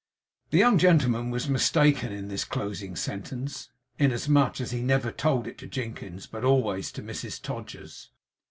The 0.49 0.57
young 0.57 0.79
gentleman 0.79 1.29
was 1.29 1.47
mistaken 1.47 2.11
in 2.11 2.27
this 2.27 2.43
closing 2.43 2.95
sentence, 2.95 3.69
inasmuch 3.99 4.59
as 4.59 4.71
he 4.71 4.81
never 4.81 5.11
told 5.11 5.45
it 5.45 5.59
to 5.59 5.67
Jinkins, 5.67 6.25
but 6.25 6.43
always 6.43 6.91
to 6.93 7.03
Mrs 7.03 7.39
Todgers. 7.39 8.09